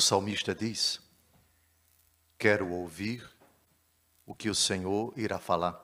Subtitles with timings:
[0.00, 0.98] O salmista diz:
[2.38, 3.30] Quero ouvir
[4.24, 5.78] o que o Senhor irá falar.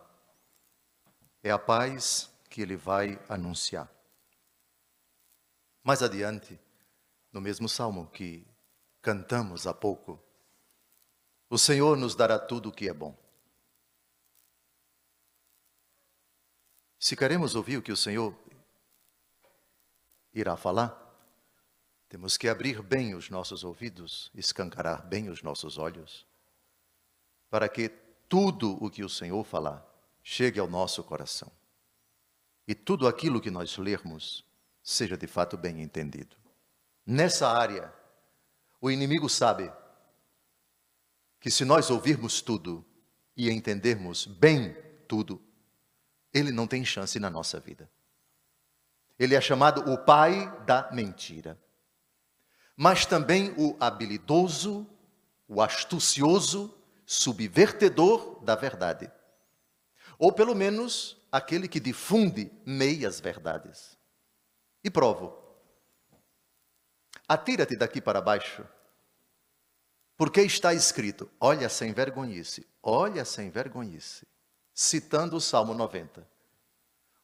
[1.43, 3.87] É a paz que ele vai anunciar.
[5.85, 6.59] Mais adiante,
[7.31, 8.47] no mesmo salmo que
[9.03, 10.19] cantamos há pouco,
[11.51, 13.15] o Senhor nos dará tudo o que é bom.
[16.99, 18.35] Se queremos ouvir o que o Senhor
[20.33, 21.06] irá falar,
[22.09, 26.27] temos que abrir bem os nossos ouvidos, escancarar bem os nossos olhos,
[27.51, 27.89] para que
[28.29, 29.85] tudo o que o Senhor falar
[30.23, 31.51] chegue ao nosso coração.
[32.67, 34.45] E tudo aquilo que nós lermos
[34.83, 36.37] seja de fato bem entendido.
[37.05, 37.93] Nessa área,
[38.81, 39.73] o inimigo sabe
[41.41, 42.85] que se nós ouvirmos tudo
[43.37, 44.75] e entendermos bem
[45.07, 45.41] tudo,
[46.33, 47.91] ele não tem chance na nossa vida.
[49.19, 51.59] Ele é chamado o pai da mentira.
[52.77, 54.87] Mas também o habilidoso,
[55.49, 56.73] o astucioso,
[57.07, 59.11] subvertedor da verdade.
[60.19, 63.97] Ou pelo menos aquele que difunde meias verdades.
[64.85, 65.37] E provo.
[67.29, 68.65] Atira-te daqui para baixo,
[70.17, 74.27] porque está escrito: olha sem vergonhice, olha sem vergonhice
[74.77, 76.29] citando o Salmo 90.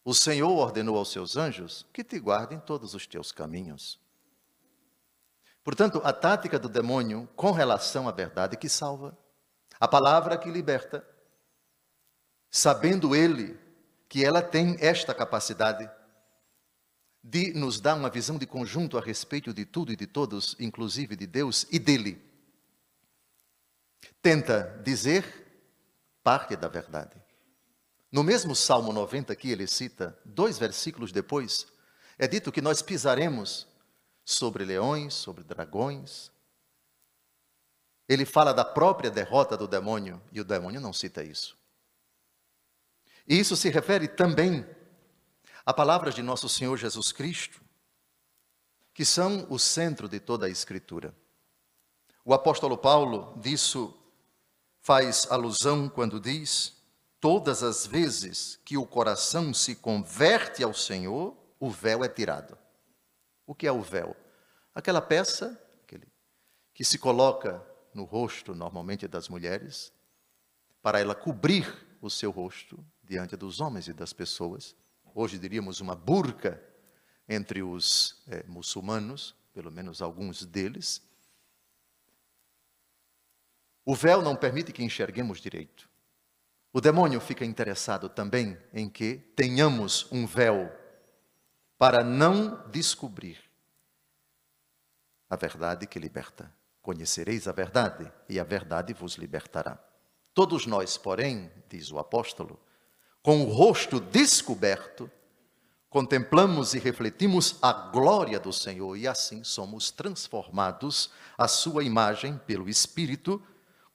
[0.02, 4.00] O Senhor ordenou aos seus anjos que te guardem todos os teus caminhos.
[5.64, 9.16] Portanto, a tática do demônio com relação à verdade que salva,
[9.78, 11.06] a palavra que liberta,
[12.50, 13.58] sabendo ele
[14.08, 15.88] que ela tem esta capacidade
[17.22, 21.14] de nos dar uma visão de conjunto a respeito de tudo e de todos, inclusive
[21.14, 22.20] de Deus e dele.
[24.20, 25.24] Tenta dizer
[26.22, 27.14] parte da verdade.
[28.10, 31.66] No mesmo Salmo 90 que ele cita, dois versículos depois,
[32.18, 33.66] é dito que nós pisaremos
[34.24, 36.30] sobre leões, sobre dragões.
[38.08, 41.56] Ele fala da própria derrota do demônio e o demônio não cita isso.
[43.26, 44.66] E isso se refere também
[45.64, 47.60] a palavras de nosso Senhor Jesus Cristo,
[48.92, 51.14] que são o centro de toda a Escritura.
[52.24, 53.96] O apóstolo Paulo disso
[54.80, 56.82] faz alusão quando diz
[57.22, 62.58] Todas as vezes que o coração se converte ao Senhor, o véu é tirado.
[63.46, 64.16] O que é o véu?
[64.74, 66.06] Aquela peça aquele,
[66.72, 67.64] que se coloca
[67.94, 69.92] no rosto, normalmente das mulheres,
[70.80, 71.66] para ela cobrir
[72.00, 74.74] o seu rosto diante dos homens e das pessoas.
[75.14, 76.62] Hoje diríamos uma burca
[77.28, 81.02] entre os é, muçulmanos, pelo menos alguns deles.
[83.84, 85.88] O véu não permite que enxerguemos direito.
[86.72, 90.72] O demônio fica interessado também em que tenhamos um véu
[91.82, 93.40] para não descobrir
[95.28, 96.48] a verdade que liberta.
[96.80, 99.76] Conhecereis a verdade e a verdade vos libertará.
[100.32, 102.56] Todos nós, porém, diz o apóstolo,
[103.20, 105.10] com o rosto descoberto,
[105.90, 112.68] contemplamos e refletimos a glória do Senhor e assim somos transformados à sua imagem pelo
[112.68, 113.42] Espírito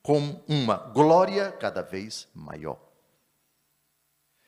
[0.03, 2.86] com uma glória cada vez maior.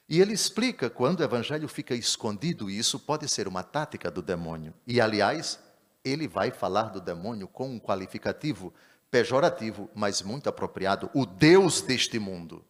[0.09, 4.23] E ele explica quando o evangelho fica escondido, e isso pode ser uma tática do
[4.23, 4.73] demônio.
[4.87, 5.59] E, aliás,
[6.03, 8.73] ele vai falar do demônio com um qualificativo
[9.11, 12.65] pejorativo, mas muito apropriado: o Deus deste mundo.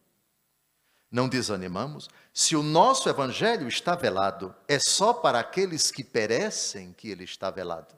[1.10, 2.08] Não desanimamos.
[2.34, 7.50] Se o nosso evangelho está velado, é só para aqueles que perecem que ele está
[7.50, 7.96] velado.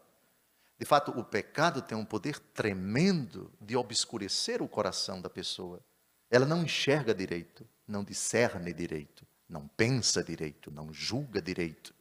[0.80, 5.82] De fato, o pecado tem um poder tremendo de obscurecer o coração da pessoa.
[6.30, 11.94] Ela não enxerga direito, não discerne direito, não pensa direito, não julga direito.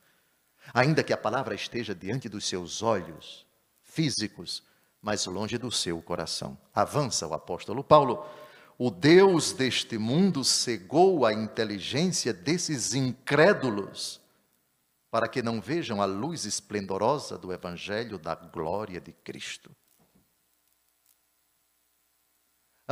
[0.72, 3.44] Ainda que a palavra esteja diante dos seus olhos
[3.82, 4.62] físicos,
[5.02, 6.56] mas longe do seu coração.
[6.72, 8.24] Avança o apóstolo Paulo.
[8.78, 14.20] O Deus deste mundo cegou a inteligência desses incrédulos
[15.10, 19.70] para que não vejam a luz esplendorosa do Evangelho da glória de Cristo.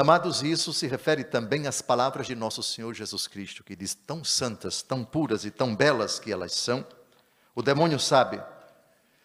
[0.00, 4.22] Amados, isso se refere também às palavras de nosso Senhor Jesus Cristo, que diz tão
[4.22, 6.86] santas, tão puras e tão belas que elas são.
[7.52, 8.40] O demônio sabe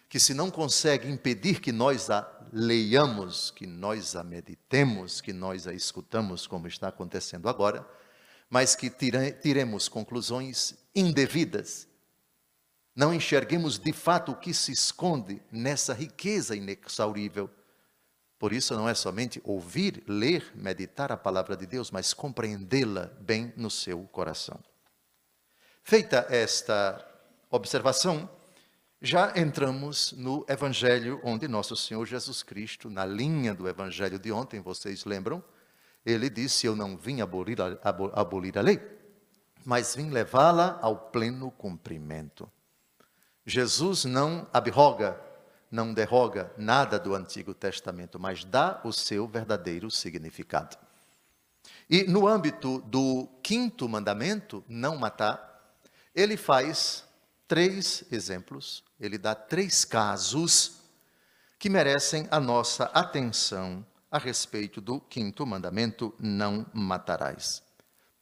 [0.08, 5.68] que se não consegue impedir que nós a leiamos, que nós a meditemos, que nós
[5.68, 7.88] a escutamos, como está acontecendo agora,
[8.50, 11.86] mas que tiremos conclusões indevidas,
[12.96, 17.48] não enxerguemos de fato o que se esconde nessa riqueza inexaurível.
[18.38, 23.52] Por isso, não é somente ouvir, ler, meditar a palavra de Deus, mas compreendê-la bem
[23.56, 24.58] no seu coração.
[25.82, 27.04] Feita esta
[27.50, 28.28] observação,
[29.00, 34.60] já entramos no evangelho onde nosso Senhor Jesus Cristo, na linha do evangelho de ontem,
[34.60, 35.44] vocês lembram?
[36.04, 37.78] Ele disse: Eu não vim abolir a,
[38.14, 38.80] abolir a lei,
[39.64, 42.50] mas vim levá-la ao pleno cumprimento.
[43.46, 45.20] Jesus não abroga,
[45.74, 50.78] não derroga nada do Antigo Testamento, mas dá o seu verdadeiro significado.
[51.90, 55.76] E no âmbito do quinto mandamento, não matar,
[56.14, 57.02] ele faz
[57.48, 60.76] três exemplos, ele dá três casos
[61.58, 67.63] que merecem a nossa atenção a respeito do quinto mandamento: não matarás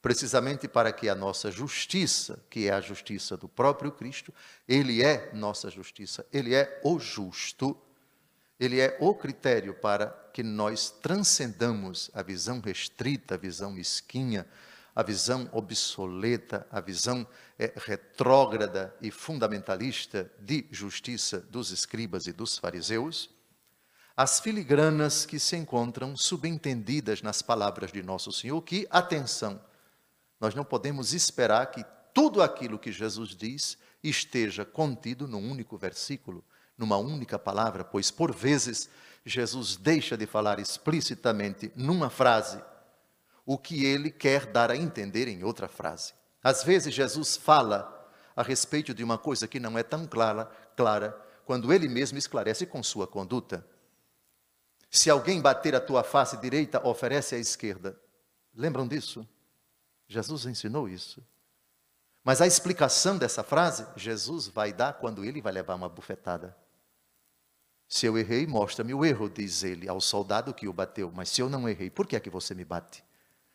[0.03, 4.33] precisamente para que a nossa justiça, que é a justiça do próprio Cristo,
[4.67, 7.77] ele é nossa justiça, ele é o justo,
[8.59, 14.45] ele é o critério para que nós transcendamos a visão restrita, a visão mesquinha,
[14.93, 17.25] a visão obsoleta, a visão
[17.57, 23.29] é, retrógrada e fundamentalista de justiça dos escribas e dos fariseus,
[24.17, 29.61] as filigranas que se encontram subentendidas nas palavras de nosso Senhor, que, atenção,
[30.43, 36.43] nós não podemos esperar que tudo aquilo que Jesus diz esteja contido num único versículo,
[36.77, 38.89] numa única palavra, pois por vezes
[39.25, 42.61] Jesus deixa de falar explicitamente numa frase
[43.45, 46.13] o que ele quer dar a entender em outra frase.
[46.43, 51.17] Às vezes Jesus fala a respeito de uma coisa que não é tão clara, clara
[51.45, 53.65] quando ele mesmo esclarece com sua conduta.
[54.91, 57.97] Se alguém bater a tua face direita, oferece a esquerda.
[58.53, 59.25] Lembram disso?
[60.07, 61.25] Jesus ensinou isso.
[62.23, 66.55] Mas a explicação dessa frase, Jesus vai dar quando ele vai levar uma bufetada.
[67.87, 71.11] Se eu errei, mostra-me o erro, diz ele ao soldado que o bateu.
[71.13, 73.03] Mas se eu não errei, por que é que você me bate?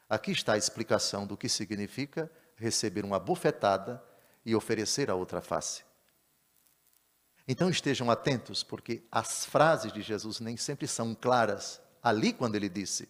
[0.08, 4.02] Aqui está a explicação do que significa receber uma bufetada
[4.44, 5.82] e oferecer a outra face.
[7.46, 11.80] Então estejam atentos, porque as frases de Jesus nem sempre são claras.
[12.02, 13.08] Ali, quando ele disse: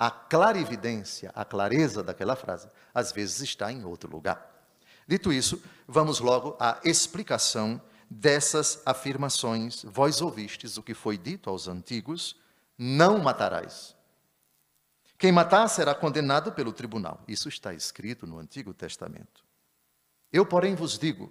[0.00, 4.50] a clarividência, a clareza daquela frase, às vezes está em outro lugar.
[5.06, 9.84] Dito isso, vamos logo à explicação dessas afirmações.
[9.84, 12.34] Vós ouvistes o que foi dito aos antigos:
[12.78, 13.94] não matarás.
[15.18, 17.22] Quem matar será condenado pelo tribunal.
[17.28, 19.44] Isso está escrito no Antigo Testamento.
[20.32, 21.30] Eu, porém, vos digo: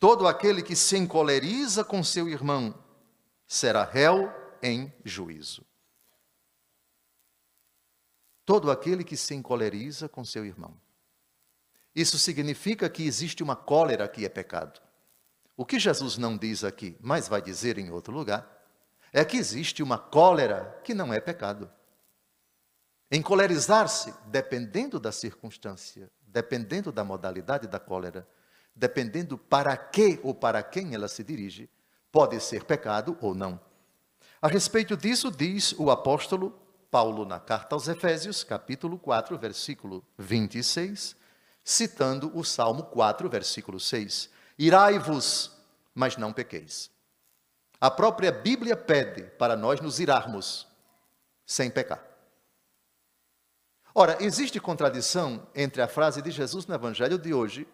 [0.00, 2.74] todo aquele que se encoleriza com seu irmão
[3.46, 4.32] será réu
[4.62, 5.66] em juízo.
[8.44, 10.76] Todo aquele que se encoleriza com seu irmão.
[11.94, 14.80] Isso significa que existe uma cólera que é pecado.
[15.56, 18.50] O que Jesus não diz aqui, mas vai dizer em outro lugar,
[19.12, 21.70] é que existe uma cólera que não é pecado.
[23.10, 28.26] Encolerizar-se, dependendo da circunstância, dependendo da modalidade da cólera,
[28.74, 31.70] dependendo para que ou para quem ela se dirige,
[32.10, 33.60] pode ser pecado ou não.
[34.42, 36.60] A respeito disso, diz o apóstolo
[36.94, 41.16] Paulo na carta aos Efésios, capítulo 4, versículo 26,
[41.64, 44.30] citando o Salmo 4, versículo 6.
[44.56, 45.50] Irai-vos,
[45.92, 46.92] mas não pequeis.
[47.80, 50.68] A própria Bíblia pede para nós nos irarmos
[51.44, 52.00] sem pecar.
[53.92, 57.66] Ora, existe contradição entre a frase de Jesus no Evangelho de hoje: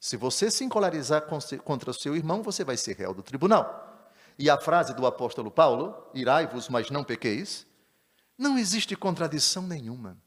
[0.00, 1.26] se você se encolarizar
[1.62, 4.08] contra o seu irmão, você vai ser réu do tribunal.
[4.38, 7.70] E a frase do apóstolo Paulo: irai-vos, mas não pequeis
[8.42, 10.20] não existe contradição nenhuma.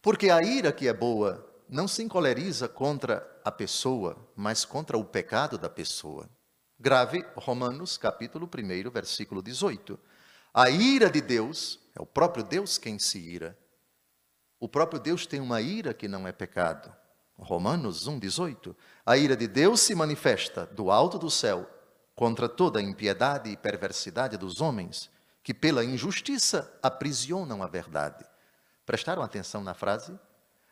[0.00, 5.04] Porque a ira que é boa não se encoleriza contra a pessoa, mas contra o
[5.04, 6.30] pecado da pessoa.
[6.78, 9.98] Grave Romanos capítulo 1, versículo 18.
[10.54, 13.58] A ira de Deus, é o próprio Deus quem se ira.
[14.60, 16.94] O próprio Deus tem uma ira que não é pecado.
[17.36, 18.74] Romanos 1, 18.
[19.04, 21.68] A ira de Deus se manifesta do alto do céu
[22.14, 25.10] contra toda a impiedade e perversidade dos homens
[25.46, 28.26] que pela injustiça aprisionam a verdade.
[28.84, 30.18] Prestaram atenção na frase?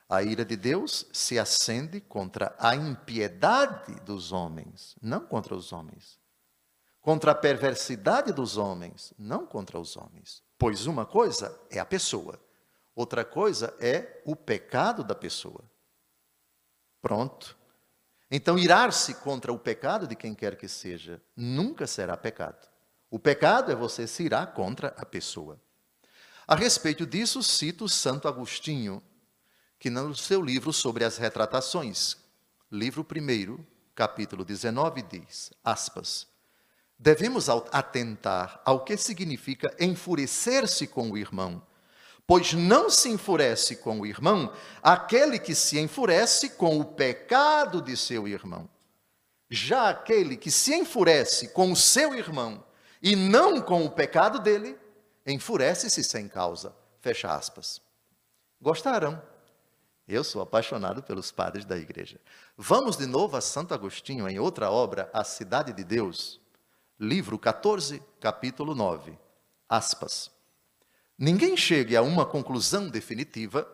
[0.09, 6.19] A ira de Deus se acende contra a impiedade dos homens, não contra os homens.
[7.01, 10.43] Contra a perversidade dos homens, não contra os homens.
[10.59, 12.45] Pois uma coisa é a pessoa,
[12.97, 15.63] outra coisa é o pecado da pessoa.
[17.01, 17.57] Pronto.
[18.29, 22.74] Então, irar-se contra o pecado de quem quer que seja nunca será pecado.
[23.15, 25.57] O pecado é você se irá contra a pessoa.
[26.49, 29.01] A respeito disso, cito Santo Agostinho,
[29.79, 32.17] que no seu livro sobre as retratações,
[32.73, 36.27] livro 1, capítulo 19, diz, aspas,
[36.99, 41.65] devemos atentar ao que significa enfurecer-se com o irmão,
[42.27, 44.53] pois não se enfurece com o irmão
[44.83, 48.69] aquele que se enfurece com o pecado de seu irmão.
[49.49, 52.65] Já aquele que se enfurece com o seu irmão
[53.05, 54.79] e não com o pecado dele,
[55.27, 56.75] enfurece-se sem causa.
[57.03, 57.83] Fecha aspas.
[58.59, 59.23] Gostaram?
[60.09, 62.19] Eu sou apaixonado pelos padres da igreja.
[62.57, 66.41] Vamos de novo a Santo Agostinho, em outra obra, A Cidade de Deus,
[66.99, 69.19] livro 14, capítulo 9.
[69.69, 70.31] Aspas.
[71.19, 73.71] Ninguém chegue a uma conclusão definitiva,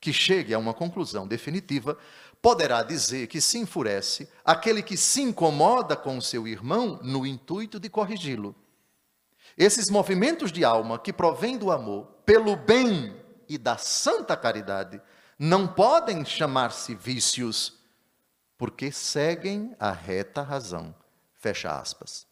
[0.00, 1.96] que chegue a uma conclusão definitiva,
[2.40, 7.88] poderá dizer que se enfurece aquele que se incomoda com seu irmão no intuito de
[7.88, 8.56] corrigi-lo.
[9.56, 15.00] Esses movimentos de alma que provêm do amor, pelo bem e da santa caridade,
[15.38, 17.78] não podem chamar-se vícios,
[18.56, 20.94] porque seguem a reta razão.
[21.34, 22.26] Fecha aspas.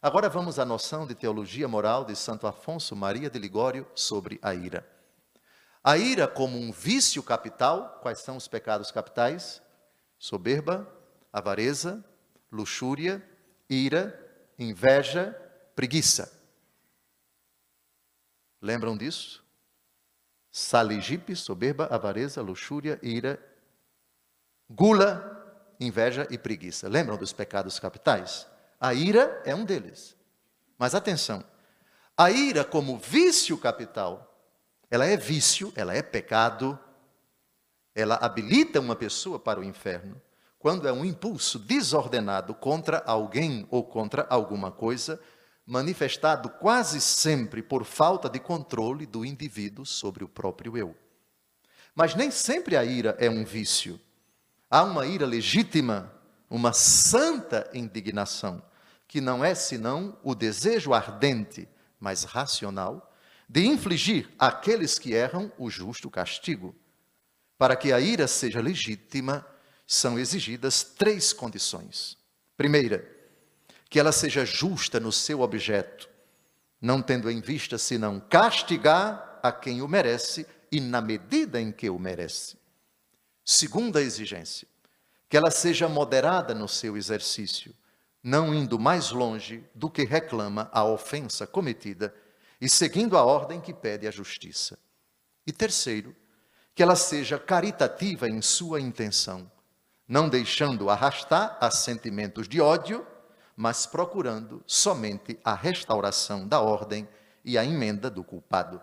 [0.00, 4.54] Agora vamos à noção de teologia moral de Santo Afonso Maria de Ligório sobre a
[4.54, 4.88] ira.
[5.82, 9.60] A ira como um vício capital, quais são os pecados capitais?
[10.18, 10.88] Soberba,
[11.32, 12.04] avareza,
[12.50, 13.20] luxúria,
[13.68, 14.16] ira,
[14.56, 15.36] inveja,
[15.74, 16.32] preguiça.
[18.60, 19.44] Lembram disso?
[20.50, 23.40] Saligipe, soberba, avareza, luxúria, ira,
[24.68, 26.88] gula, inveja e preguiça.
[26.88, 28.46] Lembram dos pecados capitais?
[28.78, 30.16] A ira é um deles.
[30.78, 31.44] Mas atenção,
[32.16, 34.28] a ira como vício capital,
[34.90, 36.78] ela é vício, ela é pecado,
[37.94, 40.20] ela habilita uma pessoa para o inferno
[40.62, 45.20] quando é um impulso desordenado contra alguém ou contra alguma coisa
[45.66, 50.96] manifestado quase sempre por falta de controle do indivíduo sobre o próprio eu.
[51.94, 54.00] Mas nem sempre a ira é um vício.
[54.70, 56.12] Há uma ira legítima,
[56.48, 58.62] uma santa indignação,
[59.06, 61.68] que não é senão o desejo ardente,
[62.00, 63.14] mas racional,
[63.48, 66.74] de infligir àqueles que erram o justo castigo.
[67.58, 69.46] Para que a ira seja legítima,
[69.86, 72.16] são exigidas três condições.
[72.56, 73.11] Primeira,
[73.92, 76.08] que ela seja justa no seu objeto,
[76.80, 81.90] não tendo em vista senão castigar a quem o merece e na medida em que
[81.90, 82.56] o merece.
[83.44, 84.66] Segunda exigência,
[85.28, 87.74] que ela seja moderada no seu exercício,
[88.22, 92.14] não indo mais longe do que reclama a ofensa cometida
[92.62, 94.78] e seguindo a ordem que pede a justiça.
[95.46, 96.16] E terceiro,
[96.74, 99.52] que ela seja caritativa em sua intenção,
[100.08, 103.06] não deixando arrastar a sentimentos de ódio
[103.56, 107.08] mas procurando somente a restauração da ordem
[107.44, 108.80] e a emenda do culpado.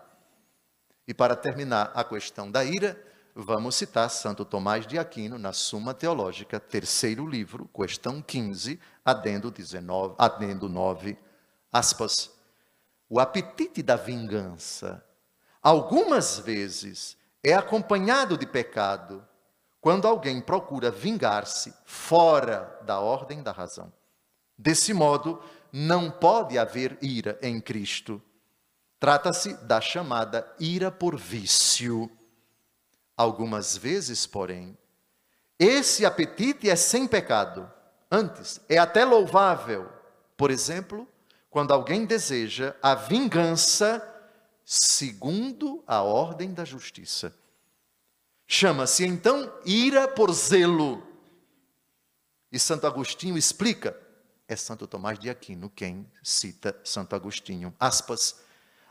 [1.06, 3.00] E para terminar a questão da ira,
[3.34, 10.14] vamos citar Santo Tomás de Aquino na Suma Teológica, terceiro livro, questão 15, adendo 19,
[10.18, 11.18] adendo 9,
[11.72, 12.30] aspas.
[13.08, 15.04] O apetite da vingança,
[15.62, 19.26] algumas vezes, é acompanhado de pecado,
[19.80, 23.92] quando alguém procura vingar-se fora da ordem da razão.
[24.60, 28.22] Desse modo, não pode haver ira em Cristo.
[28.98, 32.10] Trata-se da chamada ira por vício.
[33.16, 34.76] Algumas vezes, porém,
[35.58, 37.72] esse apetite é sem pecado.
[38.10, 39.88] Antes, é até louvável.
[40.36, 41.08] Por exemplo,
[41.48, 44.06] quando alguém deseja a vingança
[44.62, 47.34] segundo a ordem da justiça.
[48.46, 51.02] Chama-se então ira por zelo.
[52.52, 53.96] E Santo Agostinho explica
[54.50, 57.72] é Santo Tomás de Aquino quem cita Santo Agostinho.
[57.78, 58.40] Aspas.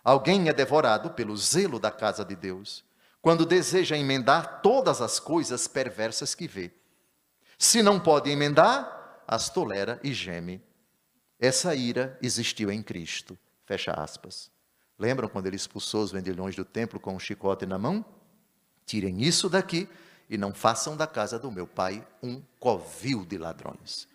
[0.02, 2.82] Alguém é devorado pelo zelo da casa de Deus,
[3.22, 6.72] quando deseja emendar todas as coisas perversas que vê.
[7.58, 10.64] Se não pode emendar, as tolera e geme.
[11.38, 13.38] Essa ira existiu em Cristo.
[13.66, 14.50] Fecha aspas.
[14.98, 18.06] Lembram quando ele expulsou os vendilhões do templo com um chicote na mão?
[18.86, 19.90] Tirem isso daqui
[20.30, 24.08] e não façam da casa do meu pai um covil de ladrões.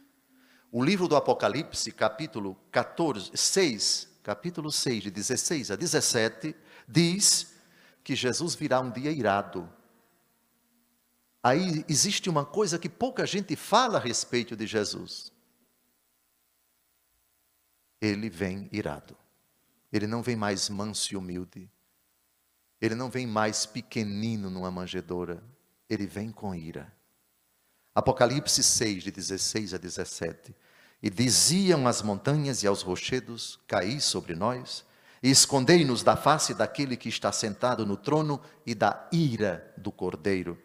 [0.76, 6.52] O livro do Apocalipse, capítulo 14, 6, capítulo 6, de 16 a 17,
[6.88, 7.54] diz
[8.02, 9.72] que Jesus virá um dia irado.
[11.40, 15.30] Aí existe uma coisa que pouca gente fala a respeito de Jesus.
[18.00, 19.16] Ele vem irado.
[19.92, 21.70] Ele não vem mais manso e humilde.
[22.80, 25.40] Ele não vem mais pequenino numa manjedoura.
[25.88, 26.92] Ele vem com ira.
[27.94, 30.52] Apocalipse 6, de 16 a 17.
[31.04, 34.86] E diziam as montanhas e aos rochedos: Caí sobre nós,
[35.22, 40.58] e escondei-nos da face daquele que está sentado no trono e da ira do cordeiro,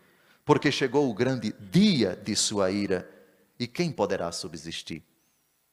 [0.46, 3.06] porque chegou o grande dia de sua ira,
[3.60, 5.04] e quem poderá subsistir?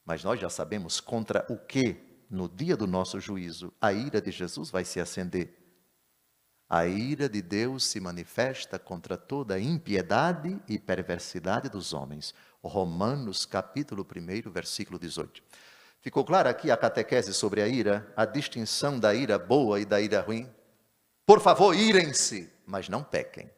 [0.03, 1.95] Mas nós já sabemos contra o que,
[2.29, 5.57] no dia do nosso juízo, a ira de Jesus vai se acender.
[6.69, 12.35] A ira de Deus se manifesta contra toda a impiedade e perversidade dos homens.
[12.63, 15.41] Romanos capítulo 1, versículo 18.
[15.99, 19.99] Ficou clara aqui a catequese sobre a ira, a distinção da ira boa e da
[19.99, 20.49] ira ruim?
[21.25, 23.49] Por favor, irem-se, mas não pequem.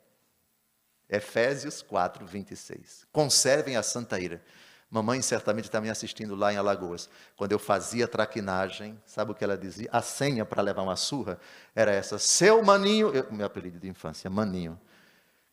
[1.08, 3.08] Efésios 4, 26.
[3.12, 4.42] Conservem a santa ira.
[4.90, 7.10] Mamãe certamente está me assistindo lá em Alagoas.
[7.36, 9.88] Quando eu fazia traquinagem, sabe o que ela dizia?
[9.92, 11.40] A senha para levar uma surra
[11.76, 14.80] era essa: seu maninho, eu, meu apelido de infância, maninho.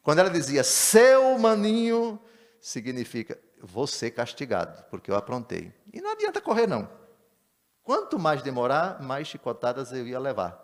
[0.02, 2.18] Quando ela dizia seu maninho,
[2.66, 5.72] significa vou ser castigado, porque eu aprontei.
[5.92, 6.90] E não adianta correr, não.
[7.80, 10.60] Quanto mais demorar, mais chicotadas eu ia levar.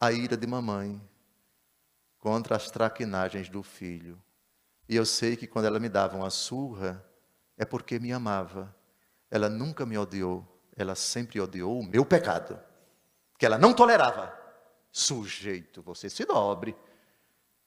[0.00, 1.00] A ira de mamãe
[2.18, 4.20] contra as traquinagens do filho.
[4.88, 7.08] E eu sei que quando ela me dava uma surra,
[7.56, 8.74] é porque me amava.
[9.30, 10.44] Ela nunca me odiou,
[10.76, 12.58] ela sempre odiou o meu pecado,
[13.38, 14.36] que ela não tolerava.
[14.90, 16.76] Sujeito, você se dobre.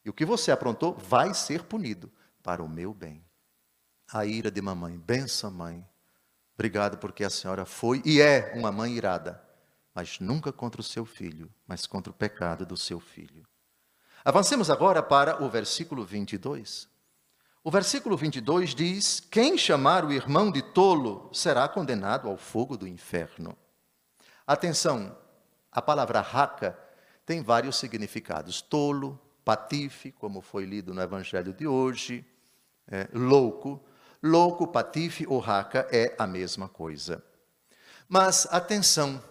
[0.04, 2.12] E o que você aprontou vai ser punido
[2.44, 3.27] para o meu bem.
[4.12, 5.86] A ira de mamãe, benção mãe.
[6.56, 9.44] Obrigado porque a senhora foi e é uma mãe irada,
[9.94, 13.46] mas nunca contra o seu filho, mas contra o pecado do seu filho.
[14.24, 16.88] Avancemos agora para o versículo 22.
[17.64, 22.88] O versículo 22 diz: Quem chamar o irmão de tolo será condenado ao fogo do
[22.88, 23.58] inferno.
[24.46, 25.18] Atenção,
[25.70, 26.80] a palavra raca
[27.26, 32.26] tem vários significados: tolo, patife, como foi lido no evangelho de hoje,
[32.88, 33.84] é, louco.
[34.22, 37.24] Louco, patife ou raca é a mesma coisa.
[38.10, 39.22] Mas atenção,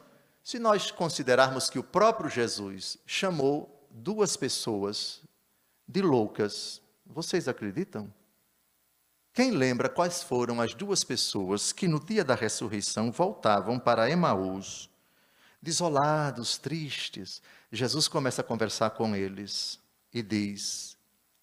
[0.43, 5.23] se nós considerarmos que o próprio Jesus chamou duas pessoas
[5.89, 8.13] de loucas, vocês acreditam?
[9.33, 14.89] Quem lembra quais foram as duas pessoas que no dia da ressurreição voltavam para Emaús,
[15.61, 17.43] desolados, tristes?
[17.71, 19.79] Jesus começa a conversar com eles
[20.13, 20.97] e diz,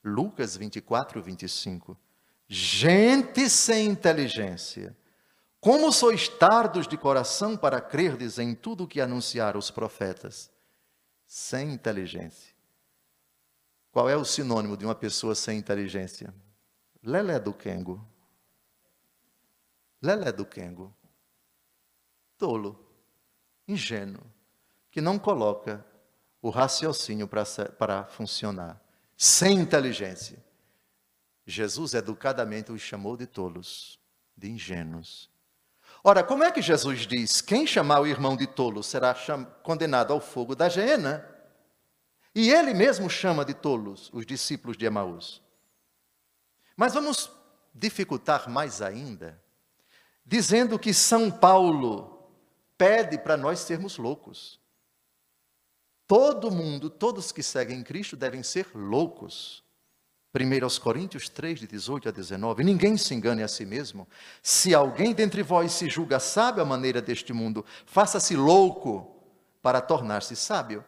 [0.04, 1.98] Lucas 24, 25:
[2.56, 4.96] Gente sem inteligência,
[5.60, 10.52] como sois tardos de coração para crerdes em tudo o que anunciaram os profetas?
[11.26, 12.54] Sem inteligência.
[13.92, 16.32] Qual é o sinônimo de uma pessoa sem inteligência?
[17.02, 18.08] Lelé do Kengo.
[20.00, 20.94] Lelé do Kengo.
[22.38, 22.80] Tolo,
[23.68, 24.22] ingênuo,
[24.92, 25.84] que não coloca
[26.40, 28.80] o raciocínio para funcionar,
[29.18, 30.43] sem inteligência.
[31.46, 34.00] Jesus educadamente os chamou de tolos,
[34.36, 35.30] de ingênuos.
[36.04, 39.16] Ora, como é que Jesus diz: quem chamar o irmão de tolo será
[39.64, 41.30] condenado ao fogo da gena?
[42.36, 45.42] E ele mesmo chama de tolos os discípulos de Emaús.
[46.76, 47.32] Mas vamos
[47.74, 49.42] dificultar mais ainda,
[50.26, 52.32] dizendo que São Paulo
[52.78, 54.60] pede para nós sermos loucos.
[56.08, 59.63] Todo mundo, todos que seguem Cristo devem ser loucos.
[60.34, 62.64] 1 Coríntios 3, de 18 a 19.
[62.64, 64.08] Ninguém se engane a si mesmo.
[64.42, 69.16] Se alguém dentre vós se julga sábio à maneira deste mundo, faça-se louco
[69.62, 70.84] para tornar-se sábio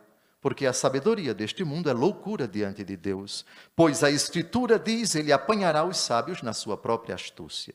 [0.46, 3.44] porque a sabedoria deste mundo é loucura diante de Deus,
[3.76, 7.74] pois a Escritura diz: Ele apanhará os sábios na sua própria astúcia.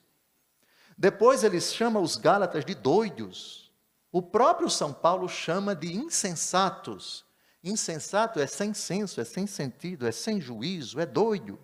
[0.96, 3.72] Depois ele chama os Gálatas de doidos.
[4.12, 7.24] O próprio São Paulo chama de insensatos.
[7.62, 11.58] Insensato é sem senso, é sem sentido, é sem juízo, é doido.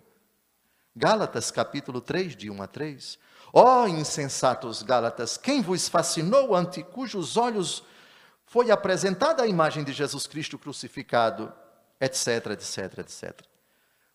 [0.95, 3.19] Gálatas capítulo 3, de 1 a 3.
[3.53, 7.83] Ó oh, insensatos Gálatas, quem vos fascinou ante cujos olhos
[8.45, 11.53] foi apresentada a imagem de Jesus Cristo crucificado,
[11.99, 13.41] etc, etc, etc.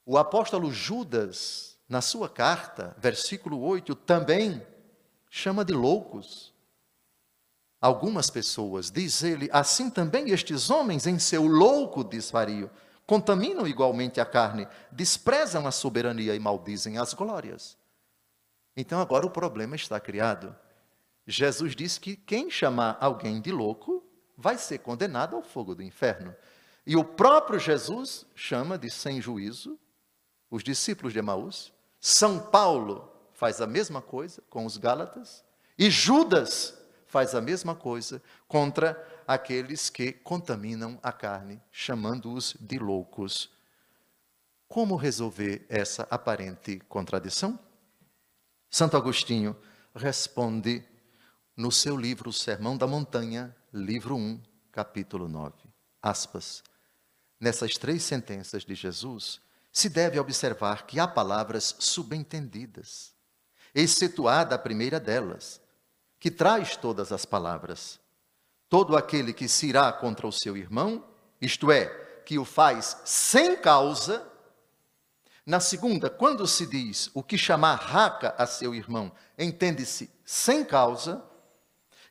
[0.05, 4.65] O apóstolo Judas, na sua carta, versículo 8, também
[5.31, 6.52] chama de loucos.
[7.83, 12.71] Algumas pessoas, diz ele, assim também estes homens, em seu louco desvario,
[13.05, 17.77] contaminam igualmente a carne, desprezam a soberania e maldizem as glórias.
[18.77, 20.55] Então agora o problema está criado.
[21.27, 24.01] Jesus disse que quem chamar alguém de louco
[24.37, 26.33] vai ser condenado ao fogo do inferno.
[26.87, 29.77] E o próprio Jesus chama de sem juízo
[30.49, 31.73] os discípulos de Emaús.
[32.01, 35.45] São Paulo faz a mesma coisa com os Gálatas.
[35.77, 36.79] E Judas
[37.13, 38.97] faz a mesma coisa contra
[39.29, 43.51] aqueles que contaminam a carne, chamando-os de loucos.
[44.67, 47.59] Como resolver essa aparente contradição?
[48.71, 49.55] Santo Agostinho
[49.95, 50.83] responde
[51.55, 54.41] no seu livro o Sermão da Montanha, livro 1,
[54.73, 55.55] capítulo 9.
[56.01, 56.65] Aspas.
[57.39, 59.39] Nessas três sentenças de Jesus,
[59.71, 63.13] se deve observar que há palavras subentendidas,
[63.75, 65.62] excetuada a primeira delas,
[66.23, 67.99] que traz todas as palavras.
[68.69, 71.05] Todo aquele que se irá contra o seu irmão,
[71.41, 71.87] isto é,
[72.25, 74.25] que o faz sem causa.
[75.45, 81.25] Na segunda, quando se diz o que chamar raca a seu irmão, entende-se sem causa.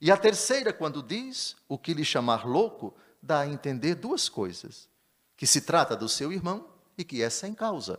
[0.02, 2.94] E a terceira, quando diz o que lhe chamar louco,
[3.24, 4.90] dá a entender duas coisas:
[5.38, 7.98] que se trata do seu irmão e que é sem causa.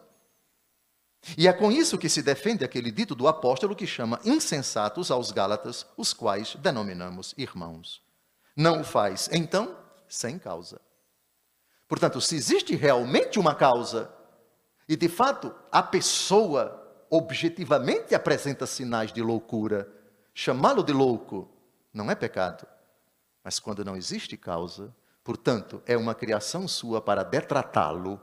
[1.37, 5.30] E é com isso que se defende aquele dito do apóstolo que chama insensatos aos
[5.30, 8.02] Gálatas, os quais denominamos irmãos.
[8.56, 9.76] Não o faz, então,
[10.08, 10.80] sem causa.
[11.87, 14.12] Portanto, se existe realmente uma causa,
[14.88, 19.88] e de fato a pessoa objetivamente apresenta sinais de loucura,
[20.35, 21.48] chamá-lo de louco
[21.92, 22.66] não é pecado.
[23.44, 28.20] Mas quando não existe causa, portanto, é uma criação sua para detratá-lo,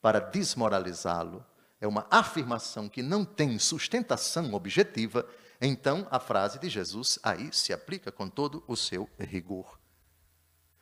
[0.00, 1.44] para desmoralizá-lo,
[1.82, 5.28] é uma afirmação que não tem sustentação objetiva,
[5.60, 9.80] então a frase de Jesus aí se aplica com todo o seu rigor.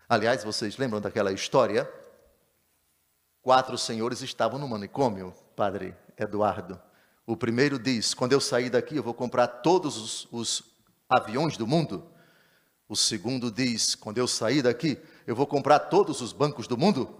[0.07, 1.91] Aliás, vocês lembram daquela história?
[3.41, 6.79] Quatro senhores estavam no manicômio, padre Eduardo.
[7.27, 10.63] O primeiro diz: Quando eu sair daqui, eu vou comprar todos os, os
[11.09, 12.13] aviões do mundo.
[12.87, 17.20] O segundo diz: Quando eu sair daqui, eu vou comprar todos os bancos do mundo.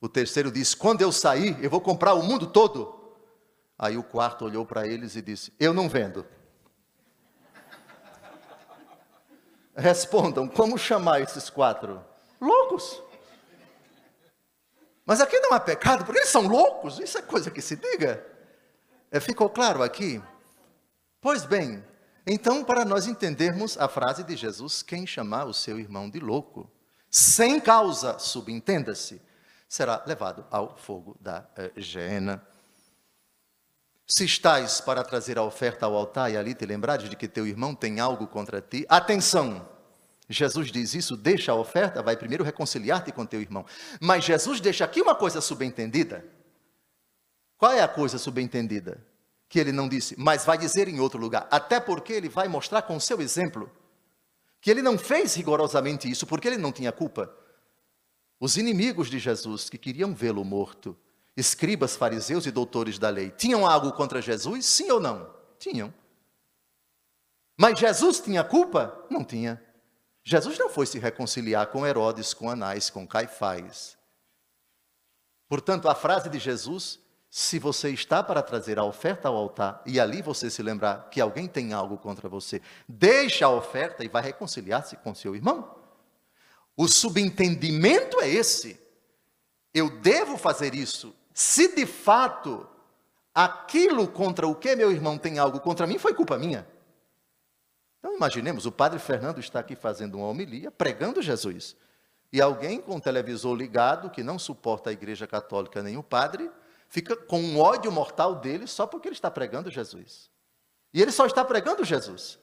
[0.00, 2.98] O terceiro diz: Quando eu sair, eu vou comprar o mundo todo.
[3.78, 6.26] Aí o quarto olhou para eles e disse: Eu não vendo.
[9.76, 12.02] Respondam: Como chamar esses quatro?
[12.40, 13.02] Loucos.
[15.04, 16.98] Mas aqui não há pecado, porque eles são loucos.
[16.98, 18.24] Isso é coisa que se diga.
[19.10, 20.22] É, ficou claro aqui?
[21.20, 21.84] Pois bem,
[22.26, 26.70] então, para nós entendermos a frase de Jesus, quem chamar o seu irmão de louco,
[27.10, 29.20] sem causa, subentenda-se,
[29.70, 32.40] será levado ao fogo da uh,
[34.04, 37.46] Se estás para trazer a oferta ao altar e ali te lembrares de que teu
[37.46, 39.66] irmão tem algo contra ti, atenção!
[40.28, 43.64] Jesus diz isso, deixa a oferta, vai primeiro reconciliar-te com teu irmão.
[44.00, 46.24] Mas Jesus deixa aqui uma coisa subentendida.
[47.56, 49.04] Qual é a coisa subentendida?
[49.48, 51.48] Que ele não disse, mas vai dizer em outro lugar.
[51.50, 53.70] Até porque ele vai mostrar com o seu exemplo
[54.60, 57.32] que ele não fez rigorosamente isso, porque ele não tinha culpa.
[58.40, 60.96] Os inimigos de Jesus que queriam vê-lo morto,
[61.36, 64.64] escribas, fariseus e doutores da lei, tinham algo contra Jesus?
[64.64, 65.30] Sim ou não?
[65.58, 65.92] Tinham.
[67.54, 69.04] Mas Jesus tinha culpa?
[69.10, 69.62] Não tinha.
[70.24, 73.98] Jesus não foi se reconciliar com Herodes, com Anás, com Caifás.
[75.46, 76.98] Portanto, a frase de Jesus,
[77.28, 81.20] se você está para trazer a oferta ao altar e ali você se lembrar que
[81.20, 85.79] alguém tem algo contra você, deixa a oferta e vai reconciliar-se com seu irmão.
[86.80, 88.80] O subentendimento é esse.
[89.74, 92.66] Eu devo fazer isso se de fato
[93.34, 96.66] aquilo contra o que meu irmão tem algo contra mim foi culpa minha.
[97.98, 101.76] Então imaginemos, o padre Fernando está aqui fazendo uma homilia, pregando Jesus.
[102.32, 106.50] E alguém com o televisor ligado, que não suporta a igreja católica nem o padre,
[106.88, 110.30] fica com um ódio mortal dele só porque ele está pregando Jesus.
[110.94, 112.38] E ele só está pregando Jesus.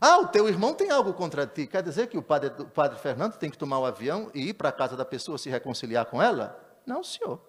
[0.00, 1.66] Ah, o teu irmão tem algo contra ti.
[1.66, 4.54] Quer dizer que o padre, o padre Fernando tem que tomar o avião e ir
[4.54, 6.58] para a casa da pessoa se reconciliar com ela?
[6.86, 7.40] Não, senhor.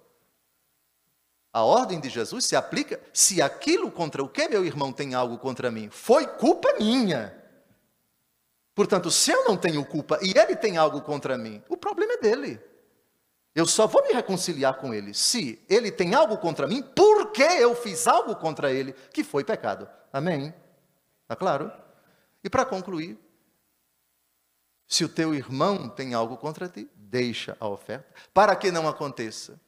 [1.51, 5.37] A ordem de Jesus se aplica se aquilo contra o que meu irmão tem algo
[5.37, 7.35] contra mim foi culpa minha.
[8.75, 12.17] Portanto, se eu não tenho culpa e ele tem algo contra mim, o problema é
[12.17, 12.61] dele.
[13.55, 17.73] Eu só vou me reconciliar com ele se ele tem algo contra mim porque eu
[17.73, 19.89] fiz algo contra ele que foi pecado.
[20.13, 20.53] Amém?
[21.23, 21.71] Está claro?
[22.43, 23.17] E para concluir,
[24.87, 29.59] se o teu irmão tem algo contra ti, deixa a oferta, para que não aconteça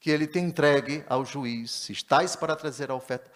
[0.00, 3.30] que ele te entregue ao juiz, se estás para trazer a oferta,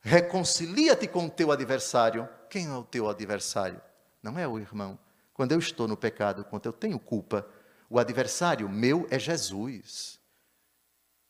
[0.00, 2.28] reconcilia-te com o teu adversário.
[2.48, 3.80] Quem é o teu adversário?
[4.22, 4.98] Não é o irmão.
[5.34, 7.46] Quando eu estou no pecado, quando eu tenho culpa,
[7.88, 10.20] o adversário meu é Jesus.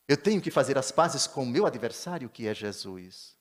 [0.07, 3.35] Eu tenho que fazer as pazes com o meu adversário, que é Jesus.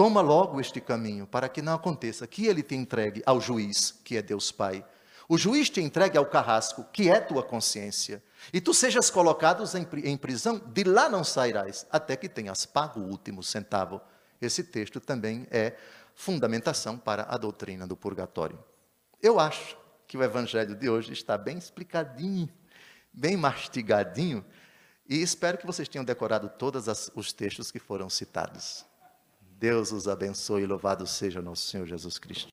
[0.00, 4.16] Toma logo este caminho para que não aconteça que ele te entregue ao juiz, que
[4.16, 4.82] é Deus Pai.
[5.28, 8.22] O juiz te entregue ao carrasco, que é tua consciência.
[8.50, 9.62] E tu sejas colocado
[10.02, 14.00] em prisão, de lá não sairás, até que tenhas pago o último centavo.
[14.40, 15.76] Esse texto também é
[16.14, 18.58] fundamentação para a doutrina do purgatório.
[19.22, 22.48] Eu acho que o evangelho de hoje está bem explicadinho,
[23.12, 24.42] bem mastigadinho,
[25.06, 28.88] e espero que vocês tenham decorado todos os textos que foram citados.
[29.60, 32.48] Deus os abençoe e louvado seja nosso Senhor Jesus Cristo.